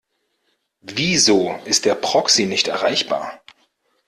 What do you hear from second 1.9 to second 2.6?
Proxy